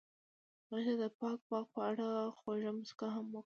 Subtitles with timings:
[0.71, 2.07] هغې د پاک باغ په اړه
[2.37, 3.39] خوږه موسکا هم وکړه.